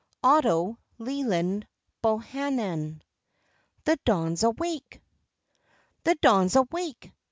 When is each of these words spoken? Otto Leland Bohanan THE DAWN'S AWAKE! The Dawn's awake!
Otto 0.23 0.79
Leland 0.97 1.67
Bohanan 2.01 3.03
THE 3.83 3.97
DAWN'S 4.03 4.41
AWAKE! 4.41 4.99
The 6.05 6.15
Dawn's 6.15 6.55
awake! 6.55 7.11